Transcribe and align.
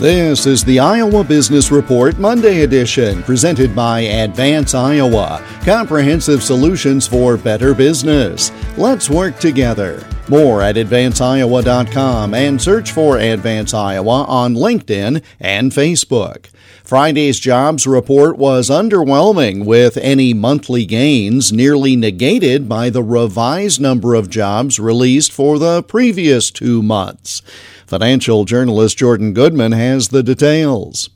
This 0.00 0.46
is 0.46 0.64
the 0.64 0.78
Iowa 0.80 1.22
Business 1.22 1.70
Report 1.70 2.18
Monday 2.18 2.62
edition, 2.62 3.22
presented 3.22 3.76
by 3.76 4.00
Advance 4.00 4.74
Iowa. 4.74 5.44
Comprehensive 5.62 6.42
solutions 6.42 7.06
for 7.06 7.36
better 7.36 7.74
business. 7.74 8.50
Let's 8.78 9.10
work 9.10 9.38
together. 9.38 10.02
More 10.30 10.62
at 10.62 10.76
advanceiowa.com 10.76 12.34
and 12.34 12.62
search 12.62 12.92
for 12.92 13.18
Advance 13.18 13.74
Iowa 13.74 14.22
on 14.28 14.54
LinkedIn 14.54 15.24
and 15.40 15.72
Facebook. 15.72 16.50
Friday's 16.84 17.40
jobs 17.40 17.84
report 17.84 18.38
was 18.38 18.70
underwhelming, 18.70 19.64
with 19.64 19.96
any 19.96 20.32
monthly 20.32 20.86
gains 20.86 21.52
nearly 21.52 21.96
negated 21.96 22.68
by 22.68 22.90
the 22.90 23.02
revised 23.02 23.80
number 23.80 24.14
of 24.14 24.30
jobs 24.30 24.78
released 24.78 25.32
for 25.32 25.58
the 25.58 25.82
previous 25.82 26.52
two 26.52 26.80
months. 26.80 27.42
Financial 27.84 28.44
journalist 28.44 28.98
Jordan 28.98 29.34
Goodman 29.34 29.72
has 29.72 30.10
the 30.10 30.22
details. 30.22 31.10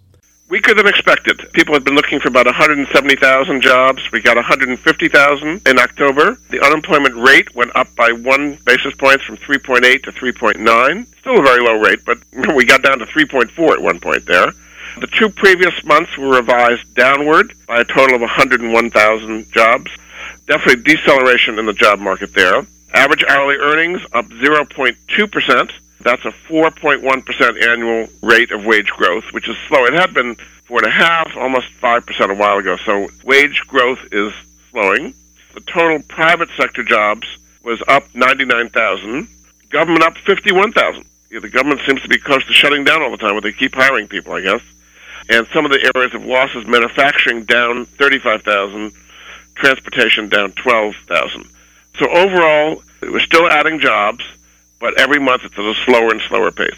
Weaker 0.54 0.72
than 0.72 0.86
expected. 0.86 1.52
People 1.52 1.74
had 1.74 1.82
been 1.82 1.96
looking 1.96 2.20
for 2.20 2.28
about 2.28 2.46
170,000 2.46 3.60
jobs. 3.60 4.12
We 4.12 4.20
got 4.20 4.36
150,000 4.36 5.68
in 5.68 5.78
October. 5.80 6.38
The 6.50 6.64
unemployment 6.64 7.16
rate 7.16 7.52
went 7.56 7.74
up 7.74 7.92
by 7.96 8.12
one 8.12 8.56
basis 8.64 8.94
point 8.94 9.20
from 9.20 9.36
3.8 9.36 10.04
to 10.04 10.12
3.9. 10.12 11.06
Still 11.18 11.40
a 11.40 11.42
very 11.42 11.60
low 11.60 11.80
rate, 11.80 12.04
but 12.06 12.18
we 12.54 12.64
got 12.64 12.84
down 12.84 13.00
to 13.00 13.04
3.4 13.04 13.72
at 13.72 13.82
one 13.82 13.98
point 13.98 14.26
there. 14.26 14.52
The 15.00 15.08
two 15.08 15.28
previous 15.28 15.74
months 15.82 16.16
were 16.16 16.36
revised 16.36 16.94
downward 16.94 17.52
by 17.66 17.80
a 17.80 17.84
total 17.84 18.14
of 18.14 18.20
101,000 18.20 19.50
jobs. 19.50 19.90
Definitely 20.46 20.84
deceleration 20.84 21.58
in 21.58 21.66
the 21.66 21.72
job 21.72 21.98
market 21.98 22.32
there. 22.32 22.64
Average 22.94 23.24
hourly 23.24 23.56
earnings 23.56 24.02
up 24.12 24.26
0.2 24.26 25.30
percent 25.30 25.72
that's 26.04 26.24
a 26.26 26.30
4.1% 26.30 27.66
annual 27.66 28.08
rate 28.22 28.52
of 28.52 28.66
wage 28.66 28.90
growth, 28.90 29.24
which 29.32 29.48
is 29.48 29.56
slow. 29.66 29.86
It 29.86 29.94
had 29.94 30.12
been 30.12 30.36
four 30.66 30.78
and 30.78 30.86
a 30.86 30.90
half, 30.90 31.34
almost 31.34 31.68
5% 31.80 32.30
a 32.30 32.34
while 32.34 32.58
ago. 32.58 32.76
So 32.76 33.08
wage 33.24 33.62
growth 33.66 34.00
is 34.12 34.32
slowing. 34.70 35.14
The 35.54 35.60
total 35.62 36.00
private 36.00 36.50
sector 36.56 36.84
jobs 36.84 37.26
was 37.64 37.82
up 37.88 38.04
99,000. 38.14 39.26
Government 39.70 40.04
up 40.04 40.18
51,000. 40.18 41.04
Yeah, 41.30 41.40
the 41.40 41.48
government 41.48 41.80
seems 41.86 42.02
to 42.02 42.08
be 42.08 42.18
close 42.18 42.44
to 42.46 42.52
shutting 42.52 42.84
down 42.84 43.02
all 43.02 43.10
the 43.10 43.16
time, 43.16 43.34
but 43.34 43.42
they 43.42 43.52
keep 43.52 43.74
hiring 43.74 44.06
people, 44.06 44.34
I 44.34 44.42
guess. 44.42 44.60
And 45.30 45.46
some 45.54 45.64
of 45.64 45.70
the 45.70 45.90
areas 45.96 46.14
of 46.14 46.26
losses, 46.26 46.66
manufacturing 46.66 47.44
down 47.44 47.86
35,000, 47.86 48.92
transportation 49.54 50.28
down 50.28 50.52
12,000. 50.52 51.48
So 51.98 52.10
overall, 52.10 52.82
we're 53.10 53.20
still 53.20 53.48
adding 53.48 53.78
jobs 53.80 54.24
but 54.84 55.00
every 55.00 55.18
month 55.18 55.42
it's 55.44 55.58
at 55.58 55.64
a 55.64 55.74
slower 55.86 56.10
and 56.10 56.20
slower 56.28 56.50
pace. 56.50 56.76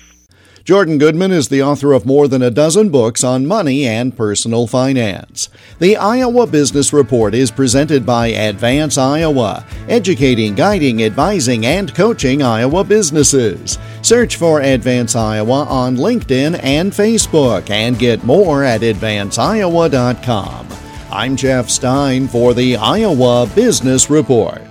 Jordan 0.62 0.98
Goodman 0.98 1.32
is 1.32 1.48
the 1.48 1.60
author 1.62 1.92
of 1.92 2.06
more 2.06 2.28
than 2.28 2.40
a 2.40 2.52
dozen 2.52 2.88
books 2.88 3.24
on 3.24 3.48
money 3.48 3.84
and 3.84 4.16
personal 4.16 4.68
finance. 4.68 5.48
The 5.80 5.96
Iowa 5.96 6.46
Business 6.46 6.92
Report 6.92 7.34
is 7.34 7.50
presented 7.50 8.06
by 8.06 8.28
Advance 8.28 8.96
Iowa, 8.96 9.66
educating, 9.88 10.54
guiding, 10.54 11.02
advising, 11.02 11.66
and 11.66 11.92
coaching 11.96 12.42
Iowa 12.42 12.84
businesses. 12.84 13.76
Search 14.02 14.36
for 14.36 14.60
Advance 14.60 15.16
Iowa 15.16 15.64
on 15.64 15.96
LinkedIn 15.96 16.60
and 16.62 16.92
Facebook 16.92 17.70
and 17.70 17.98
get 17.98 18.22
more 18.22 18.62
at 18.62 18.82
advanceiowa.com. 18.82 20.68
I'm 21.10 21.34
Jeff 21.34 21.70
Stein 21.70 22.28
for 22.28 22.54
the 22.54 22.76
Iowa 22.76 23.50
Business 23.54 24.10
Report. 24.10 24.65